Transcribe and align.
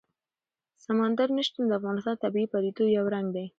سمندر 0.85 1.27
نه 1.37 1.41
شتون 1.47 1.63
د 1.67 1.71
افغانستان 1.79 2.15
د 2.15 2.21
طبیعي 2.23 2.47
پدیدو 2.53 2.83
یو 2.97 3.05
رنګ 3.15 3.27
دی. 3.35 3.45